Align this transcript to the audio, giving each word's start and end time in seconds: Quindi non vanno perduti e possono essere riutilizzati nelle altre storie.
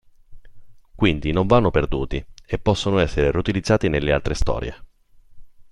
Quindi 0.95 1.31
non 1.31 1.45
vanno 1.45 1.69
perduti 1.69 2.25
e 2.47 2.57
possono 2.57 2.97
essere 2.97 3.29
riutilizzati 3.29 3.87
nelle 3.87 4.11
altre 4.11 4.33
storie. 4.33 4.75